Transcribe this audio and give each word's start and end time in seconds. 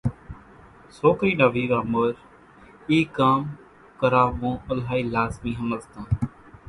سوڪرِي 0.97 1.31
نا 1.39 1.47
ويوا 1.53 1.79
مورِ 1.91 2.13
اِي 2.89 2.97
ڪام 3.17 3.41
ڪراوون 3.99 4.55
الائِي 4.71 5.01
لازمِي 5.13 5.53
ۿمزتان۔ 5.59 6.05